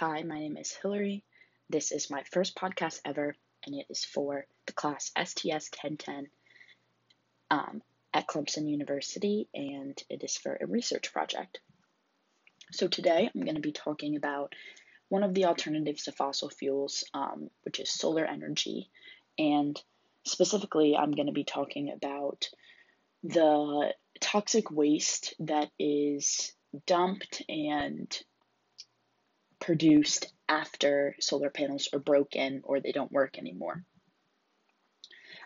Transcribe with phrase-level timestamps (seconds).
[0.00, 1.24] Hi, my name is Hillary.
[1.68, 3.34] This is my first podcast ever,
[3.66, 6.28] and it is for the class STS 1010
[7.50, 7.82] um,
[8.14, 11.58] at Clemson University, and it is for a research project.
[12.70, 14.54] So, today I'm going to be talking about
[15.08, 18.90] one of the alternatives to fossil fuels, um, which is solar energy.
[19.36, 19.82] And
[20.24, 22.48] specifically, I'm going to be talking about
[23.24, 26.52] the toxic waste that is
[26.86, 28.16] dumped and
[29.68, 33.84] produced after solar panels are broken or they don't work anymore.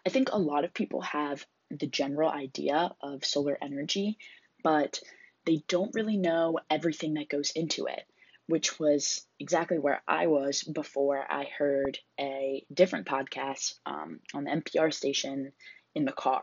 [0.06, 4.19] I think a lot of people have the general idea of solar energy,
[4.62, 5.01] but
[5.45, 8.05] they don't really know everything that goes into it,
[8.46, 14.52] which was exactly where I was before I heard a different podcast um, on the
[14.52, 15.51] NPR station
[15.96, 16.43] in the car.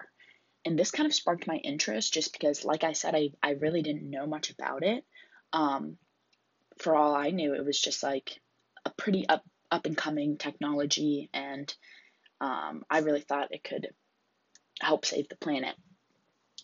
[0.65, 3.83] And this kind of sparked my interest just because, like I said, I, I really
[3.83, 5.05] didn't know much about it.
[5.53, 5.97] Um,
[6.79, 8.39] for all I knew, it was just like
[8.85, 11.73] a pretty up up and coming technology, and
[12.41, 13.89] um, I really thought it could
[14.81, 15.75] help save the planet.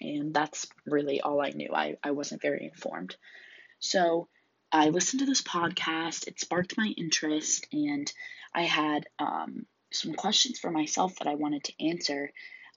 [0.02, 1.69] And that's really all I knew.
[1.73, 3.16] I, I wasn't very informed.
[3.80, 4.27] So
[4.72, 8.11] I listened to this podcast, it sparked my interest, and
[8.53, 12.31] I had um, some questions for myself that I wanted to answer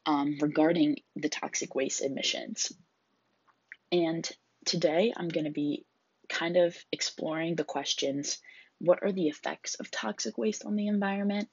[0.06, 2.72] um, regarding the toxic waste emissions.
[3.90, 4.28] And
[4.64, 5.86] today I'm going to be
[6.28, 8.38] kind of exploring the questions
[8.80, 11.48] what are the effects of toxic waste on the environment?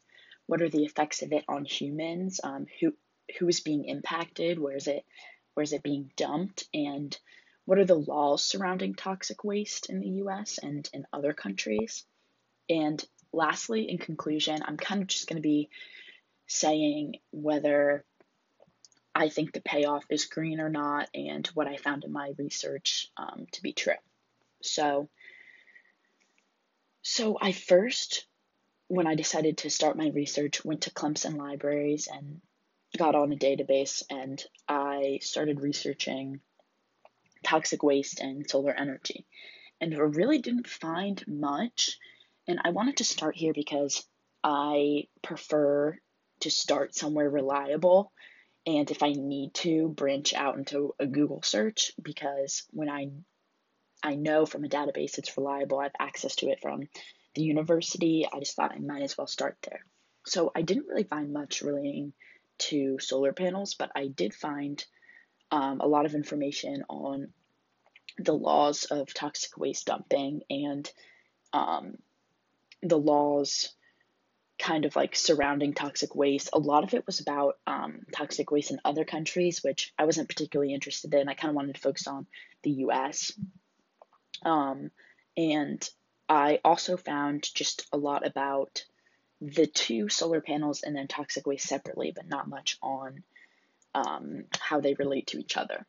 [0.45, 2.39] What are the effects of it on humans?
[2.43, 2.93] Um, who
[3.39, 4.59] who is being impacted?
[4.59, 5.03] Where is it
[5.55, 6.67] where is it being dumped?
[6.73, 7.17] And
[7.65, 12.05] what are the laws surrounding toxic waste in the US and in other countries?
[12.69, 15.69] And lastly, in conclusion, I'm kind of just going to be
[16.47, 18.05] saying whether
[19.15, 23.09] I think the payoff is green or not and what I found in my research
[23.17, 23.93] um, to be true.
[24.65, 25.09] So,
[27.01, 28.25] so I first,
[28.87, 32.41] when I decided to start my research, went to Clemson libraries and
[32.97, 36.39] got on a database and I started researching
[37.43, 39.25] toxic waste and solar energy.
[39.81, 41.97] And I really didn't find much.
[42.47, 44.05] And I wanted to start here because
[44.43, 45.97] I prefer
[46.41, 48.11] to start somewhere reliable
[48.65, 53.09] and if I need to branch out into a Google search because when I
[54.05, 55.79] I know from a database it's reliable.
[55.79, 56.87] I have access to it from
[57.33, 58.27] the university.
[58.31, 59.83] I just thought I might as well start there.
[60.27, 62.13] So I didn't really find much relating
[62.57, 64.83] to solar panels, but I did find
[65.51, 67.29] um, a lot of information on
[68.17, 70.89] the laws of toxic waste dumping and
[71.51, 71.95] um,
[72.83, 73.73] the laws
[74.59, 76.49] kind of like surrounding toxic waste.
[76.53, 80.29] A lot of it was about um, toxic waste in other countries, which I wasn't
[80.29, 81.27] particularly interested in.
[81.27, 82.27] I kind of wanted to focus on
[82.63, 83.33] the US.
[84.43, 84.91] Um,
[85.37, 85.87] and
[86.27, 88.83] I also found just a lot about
[89.41, 93.23] the two solar panels and then toxic waste separately, but not much on
[93.93, 95.85] um, how they relate to each other.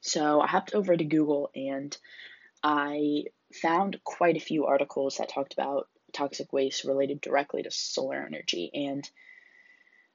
[0.00, 1.96] So I hopped over to Google and
[2.62, 8.22] I found quite a few articles that talked about toxic waste related directly to solar
[8.22, 8.70] energy.
[8.74, 9.08] And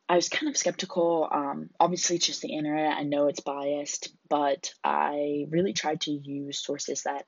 [0.09, 1.27] I was kind of skeptical.
[1.31, 2.97] Um, obviously, it's just the internet.
[2.97, 7.27] I know it's biased, but I really tried to use sources that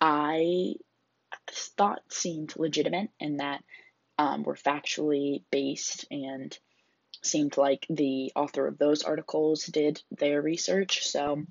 [0.00, 0.74] I
[1.48, 3.62] thought seemed legitimate and that
[4.18, 6.58] um, were factually based and
[7.22, 11.06] seemed like the author of those articles did their research.
[11.06, 11.44] So,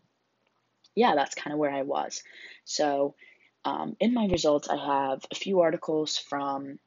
[0.95, 2.23] yeah, that's kind of where I was.
[2.65, 3.15] So,
[3.63, 6.77] um, in my results, I have a few articles from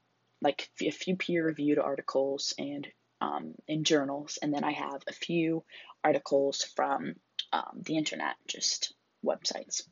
[0.42, 2.86] like a few peer reviewed articles and
[3.20, 5.64] um, in journals, and then I have a few
[6.04, 7.14] articles from
[7.52, 9.82] um, the internet, just websites.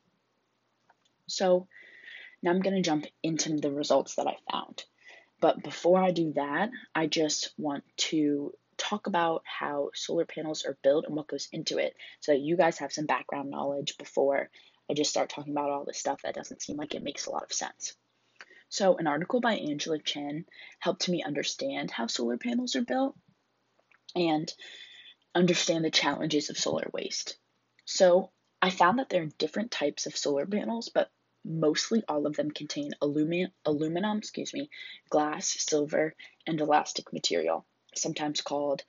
[1.26, 1.66] So
[2.42, 4.84] now I'm going to jump into the results that I found.
[5.40, 10.78] But before I do that, I just want to talk about how solar panels are
[10.82, 14.50] built and what goes into it so that you guys have some background knowledge before
[14.90, 17.30] I just start talking about all this stuff that doesn't seem like it makes a
[17.30, 17.94] lot of sense.
[18.68, 20.44] So, an article by Angela Chen
[20.78, 23.16] helped me understand how solar panels are built
[24.16, 24.52] and
[25.34, 27.36] understand the challenges of solar waste.
[27.84, 28.30] So,
[28.60, 31.10] I found that there are different types of solar panels, but
[31.44, 34.70] mostly all of them contain aluminum, aluminum, excuse me,
[35.10, 36.14] glass, silver,
[36.46, 37.64] and elastic material,
[37.94, 38.82] sometimes called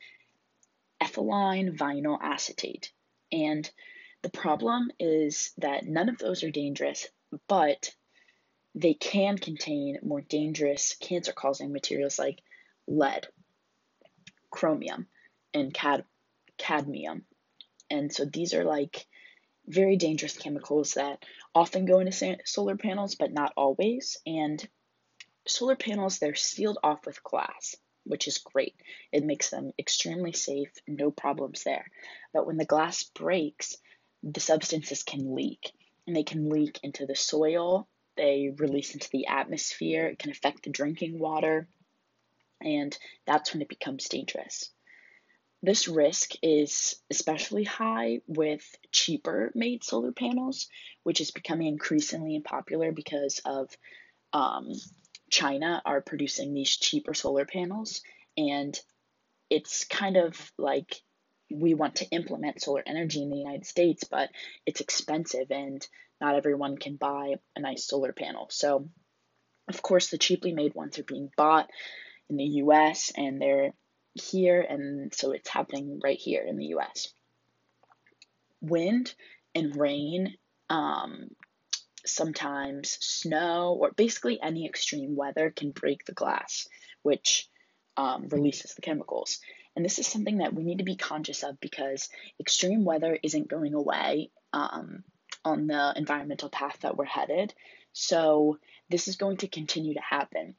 [1.01, 2.91] ethylene vinyl acetate.
[3.31, 3.69] And
[4.21, 7.07] the problem is that none of those are dangerous,
[7.47, 7.93] but
[8.73, 12.41] they can contain more dangerous cancer causing materials like
[12.87, 13.27] lead,
[14.49, 15.07] chromium,
[15.57, 16.05] and cad-
[16.57, 17.25] cadmium.
[17.89, 19.05] And so these are like
[19.65, 21.23] very dangerous chemicals that
[21.53, 24.17] often go into solar panels, but not always.
[24.25, 24.65] And
[25.47, 27.75] solar panels, they're sealed off with glass,
[28.05, 28.75] which is great.
[29.11, 31.89] It makes them extremely safe, no problems there.
[32.33, 33.77] But when the glass breaks,
[34.23, 35.71] the substances can leak,
[36.05, 40.63] and they can leak into the soil, they release into the atmosphere, it can affect
[40.63, 41.67] the drinking water,
[42.61, 44.71] and that's when it becomes dangerous.
[45.63, 50.67] This risk is especially high with cheaper made solar panels,
[51.03, 53.69] which is becoming increasingly popular because of
[54.33, 54.71] um,
[55.31, 58.01] China are producing these cheaper solar panels.
[58.37, 58.79] And
[59.49, 61.01] it's kind of like
[61.49, 64.29] we want to implement solar energy in the United States, but
[64.65, 65.85] it's expensive and
[66.19, 68.47] not everyone can buy a nice solar panel.
[68.51, 68.89] So,
[69.67, 71.69] of course, the cheaply made ones are being bought
[72.29, 73.73] in the US and they're
[74.21, 77.09] here, and so it's happening right here in the US.
[78.61, 79.13] Wind
[79.53, 80.35] and rain,
[80.69, 81.29] um,
[82.05, 86.67] sometimes snow, or basically any extreme weather can break the glass,
[87.01, 87.47] which
[87.97, 89.39] um, releases the chemicals.
[89.75, 92.09] And this is something that we need to be conscious of because
[92.39, 95.03] extreme weather isn't going away um,
[95.45, 97.53] on the environmental path that we're headed.
[97.93, 98.57] So,
[98.89, 100.55] this is going to continue to happen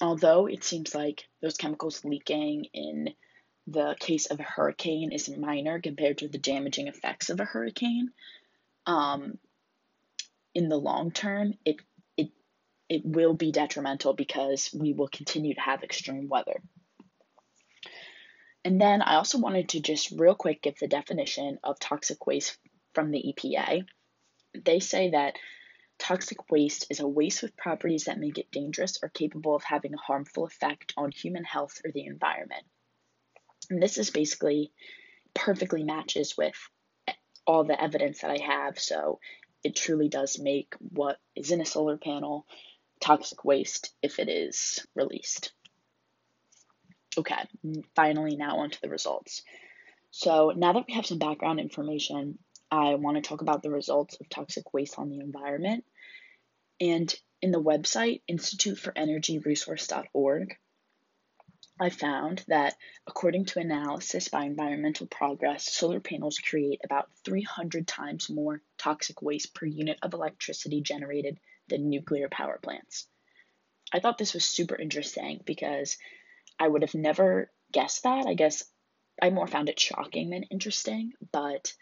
[0.00, 3.14] although it seems like those chemicals leaking in
[3.66, 8.10] the case of a hurricane is minor compared to the damaging effects of a hurricane,
[8.86, 9.38] um,
[10.54, 11.76] in the long term, it
[12.16, 12.30] it
[12.88, 16.62] it will be detrimental because we will continue to have extreme weather.
[18.64, 22.56] And then I also wanted to just real quick give the definition of toxic waste
[22.94, 23.84] from the EPA.
[24.54, 25.36] They say that
[25.98, 29.94] Toxic waste is a waste with properties that make it dangerous or capable of having
[29.94, 32.64] a harmful effect on human health or the environment.
[33.70, 34.72] And this is basically
[35.32, 36.56] perfectly matches with
[37.46, 38.78] all the evidence that I have.
[38.78, 39.20] So
[39.62, 42.46] it truly does make what is in a solar panel
[43.00, 45.52] toxic waste if it is released.
[47.16, 47.48] Okay,
[47.94, 49.42] finally, now onto the results.
[50.10, 52.38] So now that we have some background information,
[52.74, 55.84] I want to talk about the results of toxic waste on the environment.
[56.80, 60.56] And in the website, instituteforenergyresource.org,
[61.78, 62.74] I found that
[63.06, 69.54] according to analysis by Environmental Progress, solar panels create about 300 times more toxic waste
[69.54, 71.38] per unit of electricity generated
[71.68, 73.06] than nuclear power plants.
[73.92, 75.96] I thought this was super interesting because
[76.58, 78.26] I would have never guessed that.
[78.26, 78.64] I guess
[79.22, 81.72] I more found it shocking than interesting, but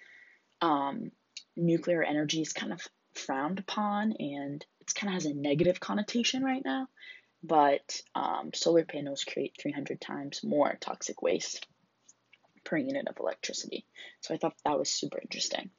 [0.63, 1.11] um,
[1.57, 2.81] nuclear energy is kind of
[3.15, 6.89] frowned upon and it kind of has a negative connotation right now.
[7.43, 11.67] But um, solar panels create 300 times more toxic waste
[12.65, 13.85] per unit of electricity.
[14.21, 15.71] So I thought that was super interesting.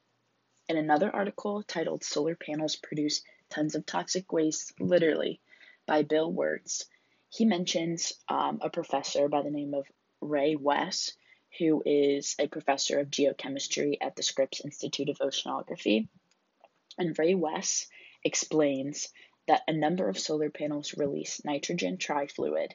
[0.68, 5.40] In another article titled Solar Panels Produce Tons of Toxic Waste, literally,
[5.86, 6.84] by Bill Wirtz,
[7.30, 9.86] he mentions um, a professor by the name of
[10.20, 11.12] Ray Wess
[11.58, 16.08] who is a professor of geochemistry at the Scripps Institute of Oceanography.
[16.98, 17.86] And Ray Wess
[18.24, 19.08] explains
[19.46, 22.72] that a number of solar panels release nitrogen trifluid,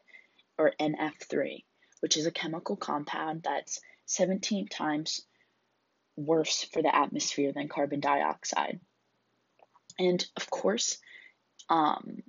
[0.58, 1.64] or NF3,
[2.02, 5.26] which is a chemical compound that's 17 times
[6.16, 8.80] worse for the atmosphere than carbon dioxide.
[9.98, 10.98] And of course,
[11.70, 12.24] um,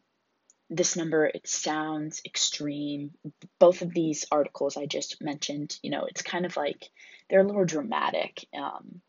[0.71, 3.11] this number it sounds extreme.
[3.59, 6.89] Both of these articles i just mentioned you know it's kind of like
[7.29, 8.47] they're a little dramatic.
[8.57, 9.03] Um,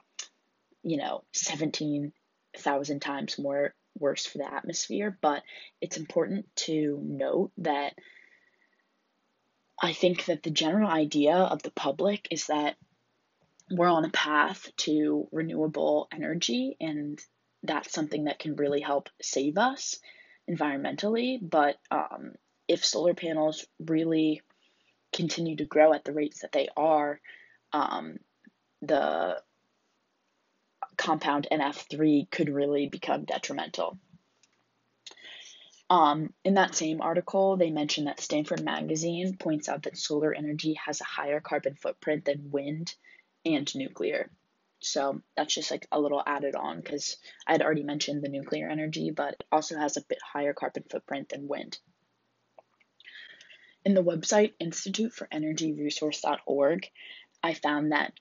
[0.84, 5.44] you know 17000 times more worse for the atmosphere but
[5.80, 7.94] it's important to note that
[9.82, 12.76] i think that the general idea of the public is that
[13.70, 17.20] we're on a path to renewable energy and
[17.64, 20.00] that's something that can really help save us
[20.52, 22.34] environmentally, but um,
[22.68, 24.42] if solar panels really
[25.14, 27.20] continue to grow at the rates that they are,
[27.74, 28.18] um,
[28.82, 29.42] the
[30.98, 33.98] compound NF3 could really become detrimental.
[35.90, 40.76] Um, in that same article, they mentioned that Stanford Magazine points out that solar energy
[40.86, 42.96] has a higher carbon footprint than wind
[43.44, 44.32] and nuclear.
[44.82, 48.68] So that's just like a little added on because I had already mentioned the nuclear
[48.68, 51.78] energy, but it also has a bit higher carbon footprint than wind.
[53.86, 56.90] In the website instituteforenergyresource.org,
[57.44, 58.14] I found that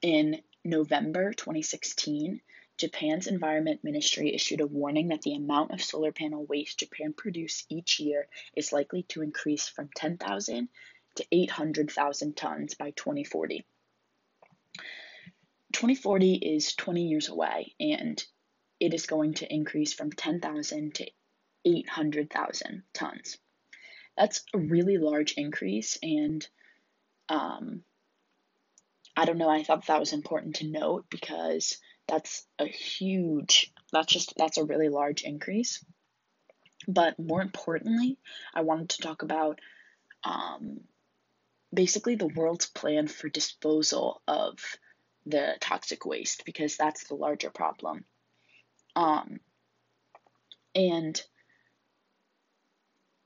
[0.00, 2.40] in November 2016,
[2.78, 7.64] Japan's Environment Ministry issued a warning that the amount of solar panel waste Japan produces
[7.68, 10.68] each year is likely to increase from 10,000
[11.16, 13.64] to 800,000 tons by 2040.
[15.72, 18.22] 2040 is 20 years away, and
[18.80, 21.10] it is going to increase from 10,000 to
[21.64, 23.38] 800,000 tons.
[24.16, 26.46] That's a really large increase, and
[27.28, 27.82] um,
[29.16, 29.50] I don't know.
[29.50, 33.72] I thought that was important to note because that's a huge.
[33.92, 35.84] That's just that's a really large increase.
[36.88, 38.18] But more importantly,
[38.54, 39.60] I wanted to talk about
[40.24, 40.80] um,
[41.74, 44.58] basically the world's plan for disposal of
[45.26, 48.04] the toxic waste because that's the larger problem.
[48.94, 49.40] Um,
[50.74, 51.20] and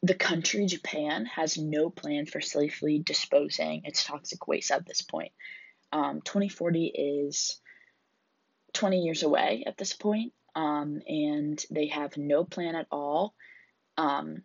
[0.02, 5.32] the country, Japan, has no plan for safely disposing its toxic waste at this point.
[5.92, 7.60] Um, 2040 is
[8.72, 13.34] 20 years away at this point, um, and they have no plan at all.
[13.98, 14.42] Um,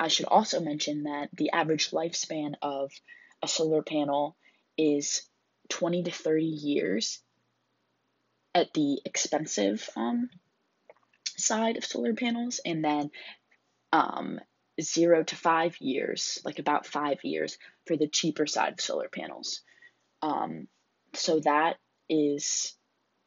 [0.00, 2.92] I should also mention that the average lifespan of
[3.42, 4.36] a solar panel
[4.76, 5.28] is
[5.68, 7.20] 20 to 30 years
[8.54, 10.30] at the expensive um,
[11.36, 13.10] side of solar panels, and then
[13.92, 14.40] um,
[14.80, 19.62] zero to five years, like about five years, for the cheaper side of solar panels.
[20.22, 20.68] Um,
[21.14, 21.76] so that
[22.08, 22.74] is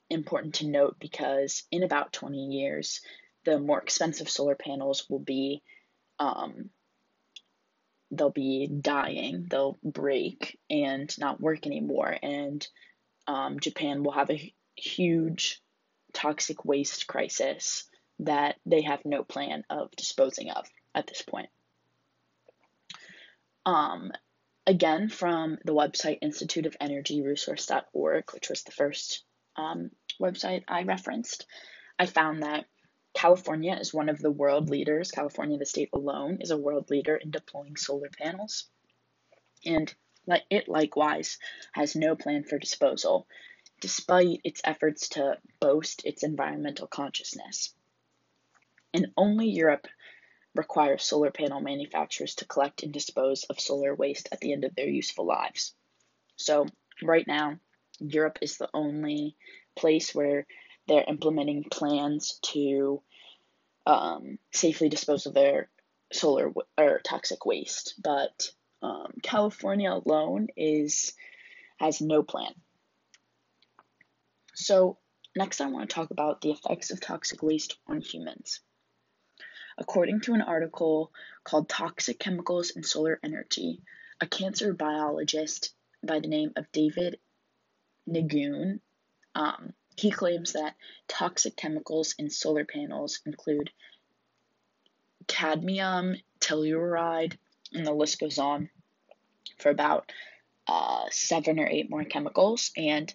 [0.10, 3.02] important to note because in about 20 years,
[3.46, 5.64] the more expensive solar panels will be
[6.20, 6.70] um,
[8.12, 12.68] they'll be dying, they'll break and not work anymore, and
[13.28, 15.62] um, Japan will have a huge
[16.14, 17.86] toxic waste crisis
[18.20, 21.50] that they have no plan of disposing of at this point.
[23.66, 24.12] Um,
[24.68, 29.24] again, from the website Institute of Energy Resource.org, which was the first
[29.56, 31.46] um, website I referenced,
[31.98, 32.66] I found that
[33.14, 35.12] California is one of the world leaders.
[35.12, 38.70] California, the state alone, is a world leader in deploying solar panels.
[39.66, 39.94] And
[40.50, 41.38] it likewise
[41.74, 43.28] has no plan for disposal,
[43.80, 47.74] despite its efforts to boast its environmental consciousness.
[48.94, 49.88] And only Europe
[50.54, 54.76] requires solar panel manufacturers to collect and dispose of solar waste at the end of
[54.76, 55.74] their useful lives.
[56.36, 56.68] So,
[57.02, 57.60] right now,
[58.00, 59.36] Europe is the only
[59.76, 60.46] place where
[60.88, 63.02] they're implementing plans to
[63.86, 65.70] um, safely dispose of their
[66.12, 67.96] solar or toxic waste.
[68.02, 71.14] But um, California alone is
[71.78, 72.54] has no plan.
[74.54, 74.98] So
[75.36, 78.60] next, I want to talk about the effects of toxic waste on humans.
[79.78, 81.12] According to an article
[81.44, 83.82] called Toxic Chemicals and Solar Energy,
[84.20, 85.74] a cancer biologist
[86.04, 87.20] by the name of David
[88.06, 88.82] Nagoon
[89.34, 90.76] um, he claims that
[91.08, 93.70] toxic chemicals in solar panels include
[95.28, 97.38] cadmium, telluride,
[97.74, 98.70] and the list goes on
[99.60, 100.12] for about
[100.68, 102.72] uh, seven or eight more chemicals.
[102.76, 103.14] And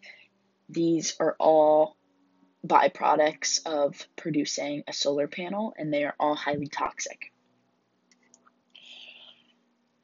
[0.69, 1.97] these are all
[2.67, 7.33] byproducts of producing a solar panel, and they are all highly toxic.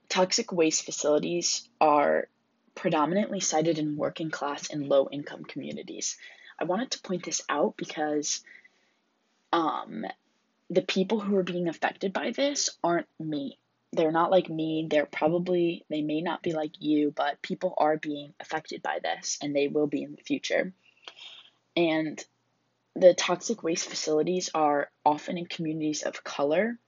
[0.08, 2.28] Toxic waste facilities are
[2.74, 6.16] predominantly sited in working class and low income communities.
[6.62, 8.44] I wanted to point this out because
[9.52, 10.06] um,
[10.70, 13.58] the people who are being affected by this aren't me.
[13.90, 14.86] They're not like me.
[14.88, 19.38] They're probably, they may not be like you, but people are being affected by this
[19.42, 20.72] and they will be in the future.
[21.76, 22.24] And
[22.94, 26.78] the toxic waste facilities are often in communities of color,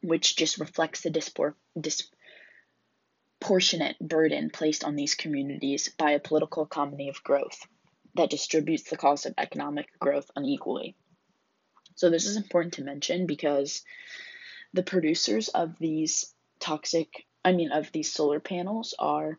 [0.00, 1.54] which just reflects the dispor-
[3.40, 7.66] disproportionate burden placed on these communities by a political economy of growth
[8.16, 10.96] that distributes the cost of economic growth unequally.
[11.94, 13.82] So, this is important to mention because
[14.72, 17.08] the producers of these toxic,
[17.44, 19.38] I mean, of these solar panels are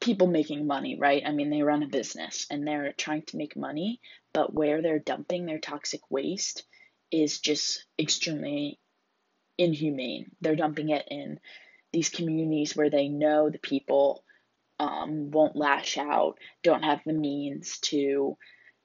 [0.00, 1.22] people making money, right?
[1.24, 4.00] I mean, they run a business and they're trying to make money,
[4.32, 6.64] but where they're dumping their toxic waste
[7.10, 8.78] is just extremely
[9.58, 10.30] inhumane.
[10.40, 11.38] They're dumping it in
[11.92, 14.24] these communities where they know the people
[14.80, 18.36] um, won't lash out, don't have the means to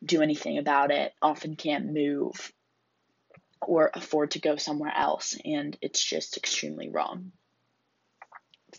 [0.03, 2.51] do anything about it, often can't move
[3.61, 7.31] or afford to go somewhere else, and it's just extremely wrong.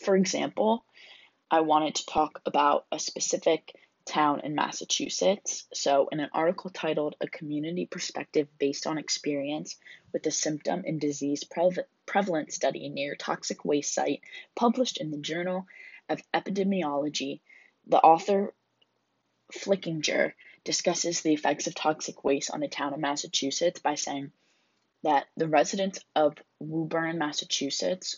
[0.04, 0.85] For example,
[1.50, 5.64] I wanted to talk about a specific town in Massachusetts.
[5.73, 9.76] So, in an article titled A Community Perspective Based on Experience
[10.12, 11.44] with a Symptom and Disease
[12.04, 14.20] Prevalence Study near Toxic Waste Site,
[14.54, 15.66] published in the Journal
[16.09, 17.41] of epidemiology,
[17.87, 18.55] the author
[19.53, 20.35] Flickinger
[20.65, 24.33] discusses the effects of toxic waste on the town of Massachusetts by saying
[25.03, 28.17] that the residents of Woburn, Massachusetts,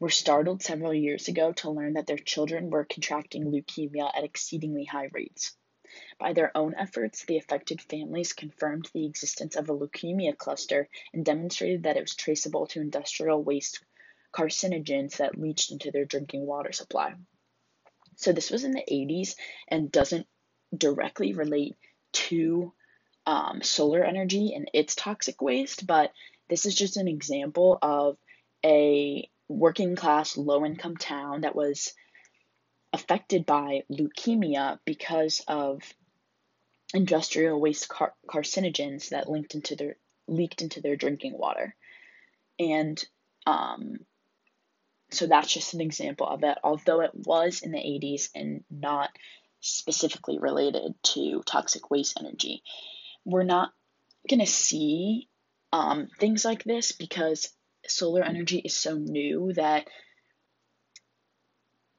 [0.00, 4.84] were startled several years ago to learn that their children were contracting leukemia at exceedingly
[4.84, 5.54] high rates.
[6.18, 11.24] By their own efforts, the affected families confirmed the existence of a leukemia cluster and
[11.24, 13.84] demonstrated that it was traceable to industrial waste
[14.32, 17.14] carcinogens that leached into their drinking water supply.
[18.16, 19.34] So, this was in the 80s
[19.68, 20.26] and doesn't
[20.76, 21.76] directly relate
[22.12, 22.72] to
[23.26, 26.12] um, solar energy and its toxic waste, but
[26.48, 28.16] this is just an example of
[28.64, 31.92] a working class, low income town that was
[32.92, 35.82] affected by leukemia because of
[36.94, 39.96] industrial waste car- carcinogens that linked into their
[40.28, 41.74] leaked into their drinking water.
[42.58, 43.02] And
[43.46, 43.98] um,
[45.12, 49.10] so that's just an example of it, although it was in the 80s and not
[49.60, 52.62] specifically related to toxic waste energy.
[53.24, 53.72] We're not
[54.28, 55.28] going to see
[55.72, 57.48] um, things like this because
[57.86, 59.88] solar energy is so new that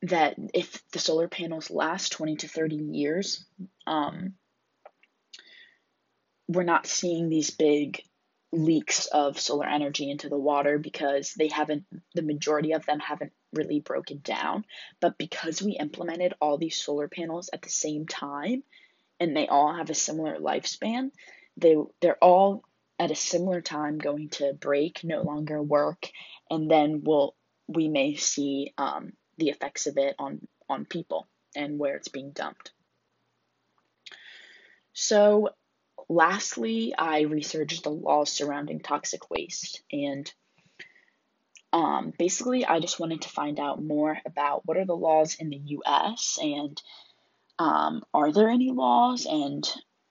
[0.04, 3.46] that if the solar panels last 20 to 30 years
[3.88, 4.34] um,
[6.48, 8.02] we're not seeing these big
[8.54, 13.34] leaks of solar energy into the water because they haven't the majority of them haven't
[13.52, 14.66] really broken down.
[15.02, 18.64] But because we implemented all these solar panels at the same time
[19.20, 21.12] and they all have a similar lifespan
[21.58, 22.64] they they're all
[23.00, 26.10] at a similar time going to break no longer work
[26.50, 27.36] and then we'll
[27.68, 32.32] we may see um, the effects of it on on people and where it's being
[32.32, 32.72] dumped.
[34.94, 35.50] So
[36.10, 39.82] lastly, I researched the laws surrounding toxic waste.
[39.92, 40.32] And
[41.72, 45.50] um, basically, I just wanted to find out more about what are the laws in
[45.50, 46.82] the US and
[47.60, 49.68] um, are there any laws and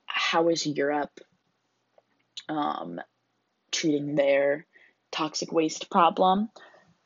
[0.07, 1.21] how is Europe
[2.49, 3.01] um,
[3.71, 4.67] treating their
[5.11, 6.51] toxic waste problem.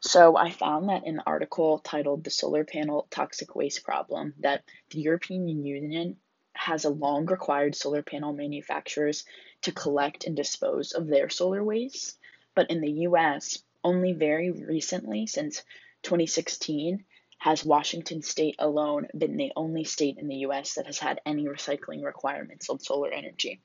[0.01, 4.63] So I found that in the article titled The Solar Panel Toxic Waste Problem that
[4.91, 6.17] the European Union
[6.67, 9.25] has a long required solar panel manufacturers
[9.63, 12.19] to collect and dispose of their solar waste,
[12.57, 15.63] but in the US, only very recently, since
[16.03, 17.05] 2016,
[17.39, 21.45] has Washington state alone been the only state in the US that has had any
[21.45, 23.61] recycling requirements on solar energy.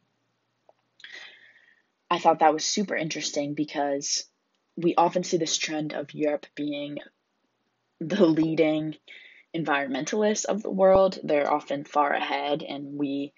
[2.07, 4.25] I thought that was super interesting because
[4.75, 6.99] we often see this trend of Europe being
[7.99, 8.95] the leading
[9.55, 11.19] environmentalists of the world.
[11.23, 13.33] They're often far ahead, and we,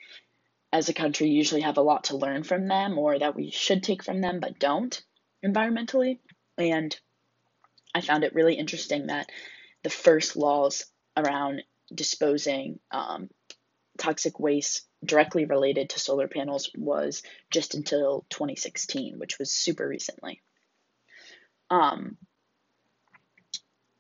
[0.72, 3.84] as a country, usually have a lot to learn from them or that we should
[3.84, 5.02] take from them but don't
[5.46, 6.20] environmentally.
[6.58, 6.98] And
[7.96, 9.30] I found it really interesting that
[9.84, 13.30] the first laws around disposing um,
[13.98, 20.42] toxic waste directly related to solar panels was just until 2016, which was super recently.
[21.70, 22.18] Um,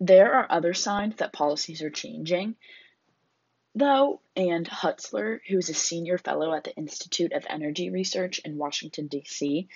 [0.05, 2.57] there are other signs that policies are changing,
[3.73, 8.57] though, and Hutzler, who is a senior fellow at the Institute of Energy Research in
[8.57, 9.69] Washington, D.C.,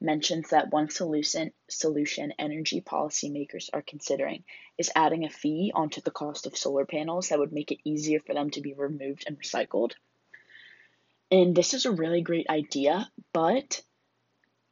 [0.00, 4.44] mentions that one solution, solution energy policymakers are considering
[4.78, 8.20] is adding a fee onto the cost of solar panels that would make it easier
[8.20, 9.92] for them to be removed and recycled.
[11.30, 13.82] And this is a really great idea, but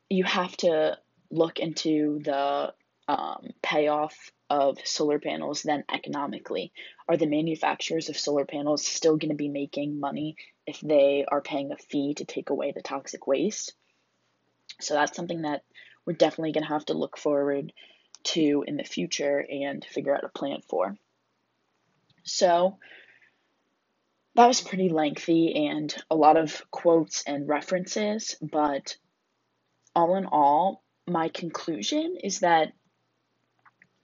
[0.08, 0.98] you have to
[1.30, 2.74] look into the
[3.08, 6.72] um, payoff of solar panels then economically?
[7.08, 10.36] Are the manufacturers of solar panels still going to be making money
[10.66, 13.72] if they are paying a fee to take away the toxic waste?
[14.78, 15.62] So that's something that
[16.04, 17.72] we're definitely going to have to look forward
[18.24, 20.98] to in the future and figure out a plan for.
[22.24, 22.76] So
[24.34, 28.98] that was pretty lengthy and a lot of quotes and references, but
[29.96, 32.74] all in all, my conclusion is that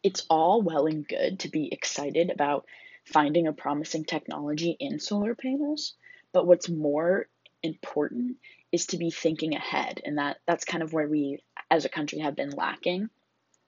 [0.02, 2.66] it's all well and good to be excited about
[3.04, 5.94] finding a promising technology in solar panels,
[6.32, 7.26] but what's more
[7.62, 8.36] important
[8.70, 12.20] is to be thinking ahead and that that's kind of where we as a country
[12.20, 13.08] have been lacking.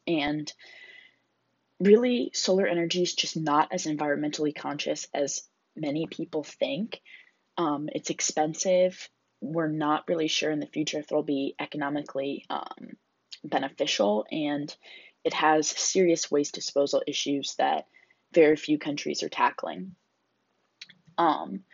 [0.07, 0.53] And
[1.81, 5.43] really solar energy is just not as environmentally conscious as
[5.75, 7.01] many people think.
[7.57, 9.09] Um, it's expensive.
[9.40, 12.97] We're not really sure in the future if it'll be economically um,
[13.43, 14.75] beneficial and
[15.25, 17.87] it has serious waste disposal issues that
[18.33, 19.95] very few countries are tackling.
[21.19, 21.65] Um,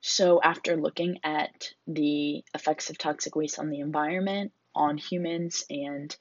[0.00, 6.14] so, after looking at the effects of toxic waste on the environment, on humans, and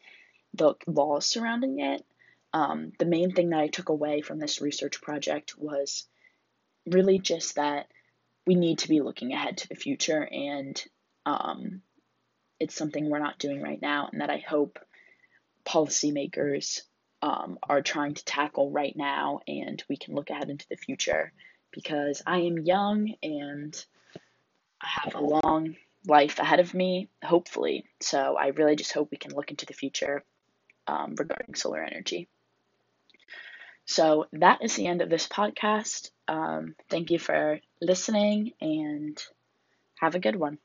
[0.53, 2.03] the laws surrounding it,
[2.53, 6.07] um, the main thing that I took away from this research project was
[6.85, 7.87] really just that
[8.47, 10.81] we need to be looking ahead to the future, and
[11.25, 11.81] um,
[12.59, 14.79] it's something we're not doing right now, and that I hope
[15.67, 16.81] policymakers
[17.21, 21.31] um, are trying to tackle right now, and we can look ahead into the future
[21.71, 23.85] because I am young and
[24.81, 25.75] I have a long
[26.07, 27.85] life ahead of me, hopefully.
[27.99, 30.23] So I really just hope we can look into the future
[30.87, 32.27] um, regarding solar energy.
[33.85, 36.09] So that is the end of this podcast.
[36.27, 39.21] Um, thank you for listening and
[39.99, 40.57] have a good one.